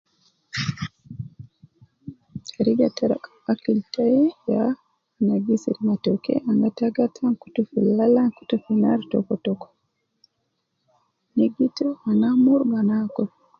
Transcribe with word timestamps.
Teriga 2.51 2.87
te 2.95 3.03
rakab 3.11 3.35
akil 3.51 3.79
tai 3.93 4.19
ya 4.51 4.63
ana 5.17 5.35
gishir 5.45 5.77
matooke, 5.89 6.33
ana 6.49 6.67
gata 6.75 6.87
gata, 6.97 7.17
ana 7.27 7.39
kutu 7.41 7.61
fi 7.69 7.77
laala, 7.97 8.19
ana 8.25 8.35
kutu 8.37 8.55
fi 8.63 8.71
naar 8.81 8.99
tokotoko, 9.11 9.67
nigitu, 11.35 11.85
ana 12.09 12.27
amuru, 12.33 12.63
ana 12.79 12.93
akul 13.03 13.27